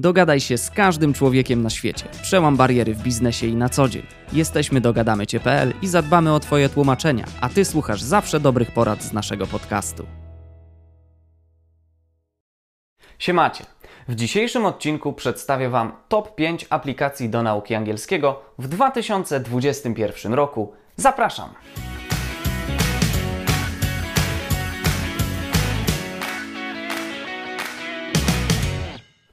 Dogadaj 0.00 0.40
się 0.40 0.58
z 0.58 0.70
każdym 0.70 1.12
człowiekiem 1.12 1.62
na 1.62 1.70
świecie. 1.70 2.04
Przełam 2.22 2.56
bariery 2.56 2.94
w 2.94 3.02
biznesie 3.02 3.46
i 3.46 3.56
na 3.56 3.68
co 3.68 3.88
dzień. 3.88 4.06
Jesteśmy 4.32 4.80
dogadamycie.pl 4.80 5.72
i 5.82 5.88
zadbamy 5.88 6.34
o 6.34 6.40
Twoje 6.40 6.68
tłumaczenia, 6.68 7.24
a 7.40 7.48
Ty 7.48 7.64
słuchasz 7.64 8.02
zawsze 8.02 8.40
dobrych 8.40 8.70
porad 8.70 9.02
z 9.02 9.12
naszego 9.12 9.46
podcastu. 9.46 10.06
Siemacie. 13.18 13.64
W 14.08 14.14
dzisiejszym 14.14 14.64
odcinku 14.64 15.12
przedstawię 15.12 15.68
Wam 15.68 15.92
top 16.08 16.34
5 16.34 16.66
aplikacji 16.70 17.28
do 17.28 17.42
nauki 17.42 17.74
angielskiego 17.74 18.40
w 18.58 18.68
2021 18.68 20.34
roku. 20.34 20.72
Zapraszam! 20.96 21.50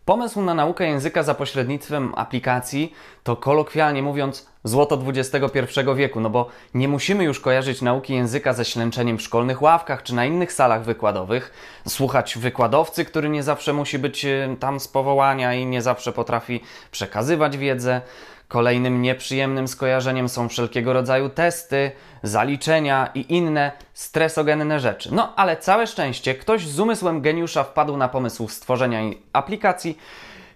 Pomysł 0.08 0.42
na 0.42 0.54
naukę 0.54 0.88
języka 0.88 1.24
za 1.24 1.34
pośrednictwem 1.34 2.14
aplikacji 2.16 2.94
to 3.24 3.36
kolokwialnie 3.36 4.04
mówiąc 4.04 4.48
złoto 4.64 5.00
XXI 5.08 5.80
wieku, 5.96 6.20
no 6.20 6.30
bo 6.30 6.48
nie 6.74 6.88
musimy 6.88 7.24
już 7.24 7.40
kojarzyć 7.40 7.82
nauki 7.82 8.14
języka 8.14 8.54
ze 8.54 8.66
ślęczeniem 8.66 9.18
w 9.18 9.22
szkolnych 9.22 9.62
ławkach 9.62 10.04
czy 10.04 10.16
na 10.16 10.26
innych 10.26 10.54
salach 10.54 10.84
wykładowych, 10.84 11.54
słuchać 11.88 12.38
wykładowcy, 12.38 13.06
który 13.06 13.30
nie 13.30 13.44
zawsze 13.44 13.74
musi 13.74 14.00
być 14.00 14.26
e, 14.26 14.56
tam 14.60 14.80
z 14.80 14.88
powołania 14.88 15.54
i 15.54 15.66
nie 15.66 15.82
zawsze 15.82 16.14
potrafi 16.14 16.64
przekazywać 16.92 17.58
wiedzę. 17.58 18.02
Kolejnym 18.48 19.02
nieprzyjemnym 19.02 19.68
skojarzeniem 19.68 20.30
są 20.30 20.50
wszelkiego 20.50 20.94
rodzaju 20.94 21.30
testy, 21.30 21.92
zaliczenia 22.24 23.10
i 23.16 23.36
inne 23.36 23.72
stresogenne 23.94 24.80
rzeczy. 24.80 25.10
No 25.16 25.34
ale 25.36 25.58
całe 25.58 25.88
szczęście 25.88 26.36
ktoś 26.36 26.68
z 26.68 26.80
umysłem 26.80 27.22
geniusza 27.22 27.64
wpadł 27.64 27.98
na 27.98 28.10
pomysł 28.10 28.48
stworzenia 28.48 29.00
aplikacji, 29.34 29.98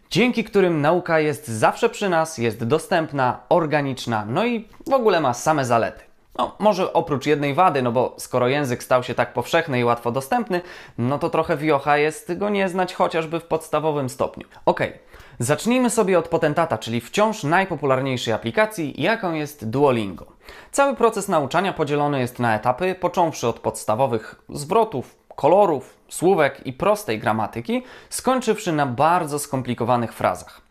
dzięki 0.09 0.43
którym 0.43 0.81
nauka 0.81 1.19
jest 1.19 1.47
zawsze 1.47 1.89
przy 1.89 2.09
nas, 2.09 2.37
jest 2.37 2.63
dostępna, 2.63 3.39
organiczna, 3.49 4.25
no 4.27 4.45
i 4.45 4.67
w 4.89 4.93
ogóle 4.93 5.19
ma 5.19 5.33
same 5.33 5.65
zalety. 5.65 6.10
No, 6.37 6.55
może 6.59 6.93
oprócz 6.93 7.25
jednej 7.25 7.53
wady, 7.53 7.81
no 7.81 7.91
bo 7.91 8.15
skoro 8.17 8.47
język 8.47 8.83
stał 8.83 9.03
się 9.03 9.15
tak 9.15 9.33
powszechny 9.33 9.79
i 9.79 9.83
łatwo 9.83 10.11
dostępny, 10.11 10.61
no 10.97 11.19
to 11.19 11.29
trochę 11.29 11.57
wiocha 11.57 11.97
jest 11.97 12.37
go 12.37 12.49
nie 12.49 12.69
znać 12.69 12.93
chociażby 12.93 13.39
w 13.39 13.43
podstawowym 13.43 14.09
stopniu. 14.09 14.47
Okej, 14.65 14.89
okay. 14.89 14.99
zacznijmy 15.39 15.89
sobie 15.89 16.19
od 16.19 16.27
potentata, 16.27 16.77
czyli 16.77 17.01
wciąż 17.01 17.43
najpopularniejszej 17.43 18.33
aplikacji, 18.33 19.01
jaką 19.01 19.33
jest 19.33 19.69
Duolingo. 19.69 20.25
Cały 20.71 20.95
proces 20.95 21.27
nauczania 21.27 21.73
podzielony 21.73 22.19
jest 22.19 22.39
na 22.39 22.55
etapy, 22.55 22.95
począwszy 22.95 23.47
od 23.47 23.59
podstawowych 23.59 24.35
zwrotów, 24.49 25.15
kolorów, 25.35 25.97
słówek 26.09 26.67
i 26.67 26.73
prostej 26.73 27.19
gramatyki, 27.19 27.83
skończywszy 28.09 28.71
na 28.71 28.85
bardzo 28.85 29.39
skomplikowanych 29.39 30.13
frazach. 30.13 30.61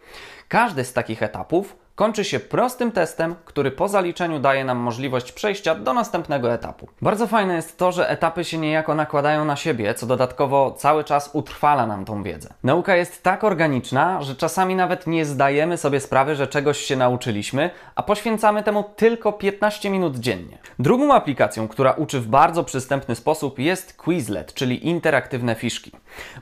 Każdy 0.48 0.84
z 0.84 0.92
takich 0.92 1.22
etapów 1.22 1.76
kończy 2.00 2.24
się 2.24 2.40
prostym 2.40 2.92
testem, 2.92 3.34
który 3.44 3.70
po 3.70 3.88
zaliczeniu 3.88 4.38
daje 4.38 4.64
nam 4.64 4.78
możliwość 4.78 5.32
przejścia 5.32 5.74
do 5.74 5.94
następnego 5.94 6.52
etapu. 6.52 6.88
Bardzo 7.02 7.26
fajne 7.26 7.54
jest 7.54 7.78
to, 7.78 7.92
że 7.92 8.08
etapy 8.08 8.44
się 8.44 8.58
niejako 8.58 8.94
nakładają 8.94 9.44
na 9.44 9.56
siebie, 9.56 9.94
co 9.94 10.06
dodatkowo 10.06 10.70
cały 10.70 11.04
czas 11.04 11.30
utrwala 11.32 11.86
nam 11.86 12.04
tą 12.04 12.22
wiedzę. 12.22 12.54
Nauka 12.64 12.96
jest 12.96 13.22
tak 13.22 13.44
organiczna, 13.44 14.22
że 14.22 14.36
czasami 14.36 14.74
nawet 14.74 15.06
nie 15.06 15.24
zdajemy 15.24 15.76
sobie 15.76 16.00
sprawy, 16.00 16.36
że 16.36 16.46
czegoś 16.46 16.78
się 16.78 16.96
nauczyliśmy, 16.96 17.70
a 17.94 18.02
poświęcamy 18.02 18.62
temu 18.62 18.84
tylko 18.96 19.32
15 19.32 19.90
minut 19.90 20.16
dziennie. 20.16 20.58
Drugą 20.78 21.14
aplikacją, 21.14 21.68
która 21.68 21.92
uczy 21.92 22.20
w 22.20 22.26
bardzo 22.26 22.64
przystępny 22.64 23.14
sposób 23.14 23.58
jest 23.58 23.96
Quizlet, 23.96 24.54
czyli 24.54 24.88
interaktywne 24.88 25.54
fiszki. 25.54 25.92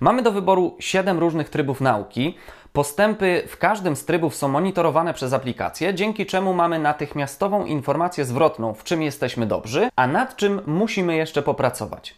Mamy 0.00 0.22
do 0.22 0.32
wyboru 0.32 0.76
7 0.78 1.18
różnych 1.18 1.48
trybów 1.48 1.80
nauki, 1.80 2.36
Postępy 2.72 3.42
w 3.48 3.56
każdym 3.56 3.96
z 3.96 4.04
trybów 4.04 4.34
są 4.34 4.48
monitorowane 4.48 5.14
przez 5.14 5.32
aplikację, 5.32 5.94
dzięki 5.94 6.26
czemu 6.26 6.54
mamy 6.54 6.78
natychmiastową 6.78 7.64
informację 7.64 8.24
zwrotną, 8.24 8.74
w 8.74 8.84
czym 8.84 9.02
jesteśmy 9.02 9.46
dobrzy, 9.46 9.88
a 9.96 10.06
nad 10.06 10.36
czym 10.36 10.60
musimy 10.66 11.16
jeszcze 11.16 11.42
popracować. 11.42 12.14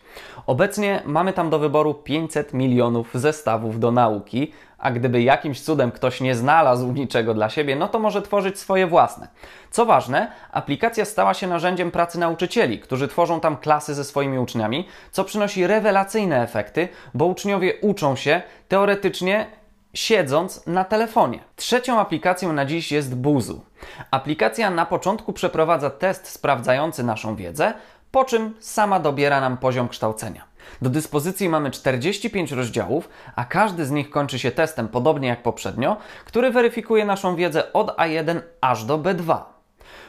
Obecnie 0.46 1.02
mamy 1.06 1.32
tam 1.32 1.50
do 1.50 1.58
wyboru 1.58 1.94
500 1.94 2.54
milionów 2.54 3.10
zestawów 3.14 3.80
do 3.80 3.92
nauki, 3.92 4.52
a 4.78 4.90
gdyby 4.90 5.22
jakimś 5.22 5.60
cudem 5.60 5.90
ktoś 5.90 6.20
nie 6.20 6.34
znalazł 6.34 6.92
niczego 6.92 7.34
dla 7.34 7.50
siebie, 7.50 7.76
no 7.76 7.88
to 7.88 7.98
może 7.98 8.22
tworzyć 8.22 8.58
swoje 8.58 8.86
własne. 8.86 9.28
Co 9.70 9.86
ważne, 9.86 10.32
aplikacja 10.52 11.04
stała 11.04 11.34
się 11.34 11.46
narzędziem 11.46 11.90
pracy 11.90 12.18
nauczycieli, 12.18 12.78
którzy 12.78 13.08
tworzą 13.08 13.40
tam 13.40 13.56
klasy 13.56 13.94
ze 13.94 14.04
swoimi 14.04 14.38
uczniami, 14.38 14.88
co 15.10 15.24
przynosi 15.24 15.66
rewelacyjne 15.66 16.42
efekty, 16.42 16.88
bo 17.14 17.24
uczniowie 17.24 17.74
uczą 17.80 18.16
się 18.16 18.42
teoretycznie 18.68 19.59
siedząc 19.94 20.66
na 20.66 20.84
telefonie. 20.84 21.38
Trzecią 21.56 22.00
aplikacją 22.00 22.52
na 22.52 22.64
dziś 22.64 22.92
jest 22.92 23.14
Buzu. 23.14 23.64
Aplikacja 24.10 24.70
na 24.70 24.86
początku 24.86 25.32
przeprowadza 25.32 25.90
test 25.90 26.28
sprawdzający 26.28 27.02
naszą 27.04 27.36
wiedzę, 27.36 27.74
po 28.10 28.24
czym 28.24 28.54
sama 28.60 29.00
dobiera 29.00 29.40
nam 29.40 29.56
poziom 29.56 29.88
kształcenia. 29.88 30.44
Do 30.82 30.90
dyspozycji 30.90 31.48
mamy 31.48 31.70
45 31.70 32.52
rozdziałów, 32.52 33.08
a 33.36 33.44
każdy 33.44 33.84
z 33.84 33.90
nich 33.90 34.10
kończy 34.10 34.38
się 34.38 34.50
testem, 34.50 34.88
podobnie 34.88 35.28
jak 35.28 35.42
poprzednio, 35.42 35.96
który 36.24 36.50
weryfikuje 36.50 37.04
naszą 37.04 37.36
wiedzę 37.36 37.72
od 37.72 37.96
A1 37.96 38.40
aż 38.60 38.84
do 38.84 38.98
B2. 38.98 39.38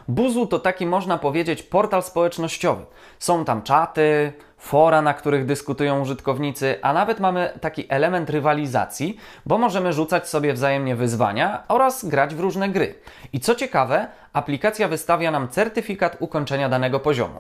Buzu 0.08 0.48
to 0.48 0.60
taki, 0.60 0.86
można 0.86 1.18
powiedzieć, 1.18 1.64
portal 1.64 2.04
społecznościowy. 2.04 2.86
Są 3.20 3.46
tam 3.46 3.62
czaty, 3.62 4.34
fora, 4.58 5.02
na 5.02 5.14
których 5.14 5.46
dyskutują 5.46 6.02
użytkownicy, 6.02 6.80
a 6.82 6.94
nawet 6.94 7.20
mamy 7.20 7.54
taki 7.62 7.86
element 7.90 8.30
rywalizacji, 8.30 9.18
bo 9.46 9.58
możemy 9.58 9.94
rzucać 9.94 10.30
sobie 10.30 10.54
wzajemnie 10.54 10.96
wyzwania 10.96 11.64
oraz 11.68 12.06
grać 12.06 12.36
w 12.36 12.40
różne 12.40 12.70
gry. 12.70 12.96
I 13.34 13.40
co 13.40 13.56
ciekawe, 13.56 14.08
aplikacja 14.34 14.88
wystawia 14.88 15.32
nam 15.32 15.50
certyfikat 15.50 16.18
ukończenia 16.20 16.70
danego 16.70 17.00
poziomu. 17.00 17.40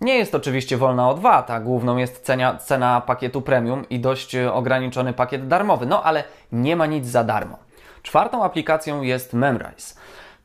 Nie 0.00 0.18
jest 0.18 0.34
oczywiście 0.34 0.76
wolna 0.76 1.10
od 1.10 1.18
VAT, 1.18 1.50
a 1.50 1.60
główną 1.60 1.96
jest 1.96 2.24
cena, 2.24 2.56
cena 2.56 3.00
pakietu 3.00 3.42
premium 3.42 3.88
i 3.88 4.00
dość 4.00 4.36
ograniczony 4.36 5.12
pakiet 5.12 5.48
darmowy, 5.48 5.86
no 5.86 6.02
ale 6.02 6.24
nie 6.52 6.76
ma 6.76 6.86
nic 6.86 7.06
za 7.06 7.24
darmo. 7.24 7.58
Czwartą 8.02 8.44
aplikacją 8.44 9.02
jest 9.02 9.32
Memrise. 9.32 9.94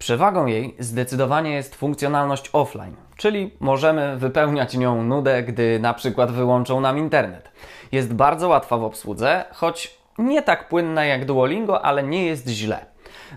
Przewagą 0.05 0.45
jej 0.45 0.75
zdecydowanie 0.79 1.51
jest 1.51 1.75
funkcjonalność 1.75 2.49
offline, 2.53 2.95
czyli 3.17 3.51
możemy 3.59 4.17
wypełniać 4.17 4.77
nią 4.77 5.03
nudę, 5.03 5.43
gdy 5.43 5.79
na 5.79 5.93
przykład 5.93 6.31
wyłączą 6.31 6.81
nam 6.81 6.97
internet. 6.97 7.51
Jest 7.91 8.13
bardzo 8.13 8.47
łatwa 8.47 8.77
w 8.77 8.83
obsłudze, 8.83 9.45
choć 9.53 9.97
nie 10.17 10.41
tak 10.41 10.69
płynna 10.69 11.05
jak 11.05 11.25
Duolingo, 11.25 11.85
ale 11.85 12.03
nie 12.03 12.25
jest 12.25 12.47
źle. 12.47 12.85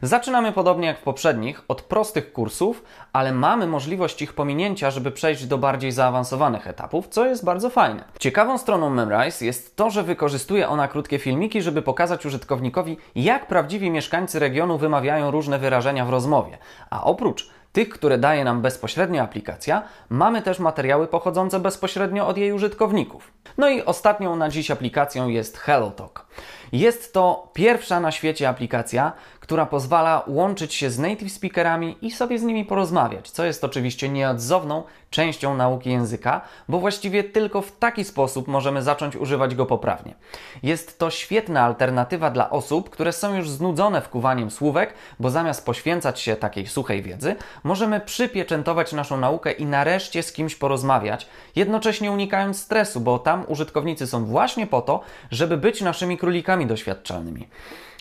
Zaczynamy 0.03 0.53
podobnie 0.53 0.87
jak 0.87 0.99
w 0.99 1.03
poprzednich, 1.03 1.63
od 1.69 1.83
prostych 1.83 2.33
kursów, 2.33 2.85
ale 3.13 3.33
mamy 3.33 3.67
możliwość 3.67 4.23
ich 4.23 4.33
pominięcia, 4.33 4.91
żeby 4.91 5.11
przejść 5.11 5.47
do 5.47 5.59
bardziej 5.59 5.93
zaawansowanych 5.93 6.67
etapów, 6.67 7.09
co 7.09 7.27
jest 7.27 7.45
bardzo 7.45 7.71
fajne. 7.71 8.05
Ciekawą 8.19 8.59
stroną 8.59 8.91
Memrise 8.91 9.45
jest 9.45 9.77
to, 9.77 9.91
że 9.91 10.03
wykorzystuje 10.03 10.69
ona 10.69 10.89
krótkie 10.89 11.19
filmiki, 11.19 11.63
żeby 11.63 11.83
pokazać 11.83 12.27
użytkownikowi, 12.27 12.97
jak 13.15 13.47
prawdziwi 13.47 13.91
mieszkańcy 13.91 14.39
regionu 14.39 14.79
wymawiają 14.79 15.31
różne 15.31 15.59
wyrażenia 15.59 16.05
w 16.05 16.11
rozmowie. 16.11 16.59
A 16.91 17.05
oprócz 17.05 17.51
tych, 17.73 17.89
które 17.89 18.19
daje 18.19 18.45
nam 18.45 18.63
bezpośrednio 18.63 19.23
aplikacja, 19.23 19.83
mamy 20.09 20.43
też 20.43 20.59
materiały 20.59 21.07
pochodzące 21.07 21.61
bezpośrednio 21.61 22.27
od 22.27 22.39
jej 22.39 22.53
użytkowników. 22.53 23.33
No 23.59 23.69
i 23.69 23.85
ostatnią 23.85 24.37
na 24.37 24.49
dziś 24.49 24.71
aplikacją 24.71 25.29
jest 25.29 25.59
HelloTalk. 25.59 26.27
Jest 26.73 27.13
to 27.13 27.51
pierwsza 27.53 28.01
na 28.01 28.13
świecie 28.13 28.49
aplikacja, 28.49 29.13
która 29.49 29.67
pozwala 29.67 30.23
łączyć 30.27 30.75
się 30.75 30.91
z 30.91 30.99
native 30.99 31.33
speakerami 31.33 31.97
i 32.03 32.11
sobie 32.11 32.39
z 32.39 32.43
nimi 32.43 32.65
porozmawiać, 32.65 33.31
co 33.31 33.45
jest 33.45 33.65
oczywiście 33.65 34.09
nieodzowną 34.09 34.83
częścią 35.11 35.57
nauki 35.57 35.91
języka, 35.91 36.41
bo 36.69 36.81
właściwie 36.81 37.25
tylko 37.25 37.63
w 37.63 37.79
taki 37.79 38.05
sposób 38.05 38.49
możemy 38.49 38.83
zacząć 38.83 39.17
używać 39.17 39.55
go 39.55 39.67
poprawnie. 39.67 40.15
Jest 40.63 40.99
to 40.99 41.11
świetna 41.11 41.63
alternatywa 41.63 42.31
dla 42.31 42.51
osób, 42.51 42.91
które 42.91 43.13
są 43.13 43.35
już 43.37 43.51
znudzone 43.51 44.03
wkuwaniem 44.03 44.51
słówek, 44.51 44.95
bo 45.21 45.31
zamiast 45.31 45.67
poświęcać 45.67 46.21
się 46.21 46.37
takiej 46.37 46.67
suchej 46.67 47.03
wiedzy, 47.03 47.37
możemy 47.65 48.01
przypieczętować 48.01 48.93
naszą 48.93 49.17
naukę 49.17 49.53
i 49.53 49.67
nareszcie 49.67 50.23
z 50.23 50.33
kimś 50.33 50.57
porozmawiać, 50.57 51.27
jednocześnie 51.57 52.13
unikając 52.13 52.61
stresu, 52.61 53.01
bo 53.01 53.19
tam 53.19 53.45
użytkownicy 53.49 54.07
są 54.07 54.25
właśnie 54.25 54.67
po 54.67 54.83
to, 54.83 55.01
żeby 55.31 55.57
być 55.57 55.81
naszymi 55.81 56.19
królikami 56.19 56.67
doświadczalnymi. 56.67 57.49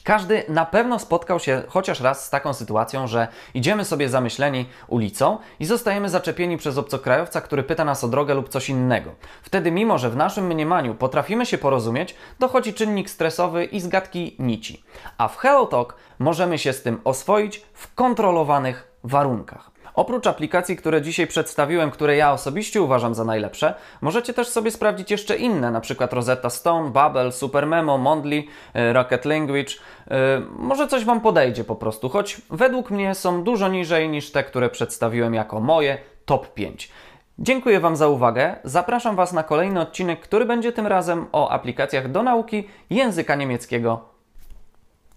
Każdy 0.08 0.44
na 0.50 0.66
pewno 0.66 1.00
spotkał 1.00 1.40
się 1.40 1.64
chociaż 1.68 2.02
raz 2.02 2.26
z 2.26 2.30
taką 2.30 2.54
sytuacją, 2.54 3.08
że 3.08 3.28
idziemy 3.54 3.86
sobie 3.86 4.10
zamyśleni 4.10 4.66
ulicą 4.88 5.38
i 5.60 5.66
zostajemy 5.66 6.10
zaczepieni 6.10 6.58
przez 6.58 6.78
obcokrajowca, 6.78 7.42
który 7.42 7.64
pyta 7.64 7.86
nas 7.86 8.04
o 8.04 8.08
drogę 8.08 8.34
lub 8.34 8.50
coś 8.50 8.70
innego. 8.70 9.12
Wtedy, 9.44 9.72
mimo 9.72 9.98
że 9.98 10.10
w 10.10 10.16
naszym 10.16 10.48
mniemaniu 10.48 10.96
potrafimy 10.96 11.46
się 11.46 11.58
porozumieć, 11.58 12.16
dochodzi 12.40 12.74
czynnik 12.74 13.10
stresowy 13.10 13.66
i 13.66 13.80
zgadki 13.80 14.36
nici. 14.40 14.84
A 15.18 15.28
w 15.28 15.38
HelloTalk 15.38 15.96
możemy 16.20 16.58
się 16.58 16.74
z 16.74 16.84
tym 16.84 17.02
oswoić 17.04 17.66
w 17.74 17.96
kontrolowanych 17.96 18.92
warunkach. 19.04 19.77
Oprócz 19.98 20.28
aplikacji, 20.28 20.78
które 20.78 21.02
dzisiaj 21.02 21.28
przedstawiłem, 21.28 21.92
które 21.92 22.16
ja 22.16 22.32
osobiście 22.32 22.82
uważam 22.82 23.16
za 23.16 23.24
najlepsze, 23.24 23.74
możecie 24.02 24.34
też 24.34 24.48
sobie 24.48 24.72
sprawdzić 24.72 25.12
jeszcze 25.12 25.36
inne, 25.36 25.68
np. 25.68 26.08
Rosetta 26.12 26.50
Stone, 26.50 26.90
Babel, 26.90 27.32
SuperMemo, 27.32 27.98
Mondly, 27.98 28.44
e, 28.74 28.94
Rocket 28.94 29.26
Language. 29.26 29.74
E, 30.12 30.42
Może 30.58 30.88
coś 30.88 31.06
Wam 31.06 31.22
podejdzie 31.22 31.64
po 31.64 31.76
prostu, 31.76 32.10
choć 32.10 32.42
według 32.50 32.92
mnie 32.92 33.16
są 33.16 33.44
dużo 33.44 33.68
niżej 33.68 34.10
niż 34.10 34.32
te, 34.32 34.44
które 34.44 34.70
przedstawiłem 34.70 35.34
jako 35.34 35.60
moje 35.60 35.98
top 36.26 36.54
5. 36.54 36.92
Dziękuję 37.40 37.80
Wam 37.80 37.96
za 37.96 38.08
uwagę. 38.08 38.56
Zapraszam 38.64 39.16
Was 39.16 39.34
na 39.34 39.44
kolejny 39.44 39.82
odcinek, 39.82 40.20
który 40.20 40.46
będzie 40.46 40.72
tym 40.72 40.88
razem 40.88 41.26
o 41.32 41.50
aplikacjach 41.50 42.12
do 42.12 42.24
nauki 42.24 42.68
języka 42.90 43.36
niemieckiego. 43.36 44.10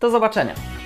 Do 0.01 0.11
zobaczenia. 0.11 0.80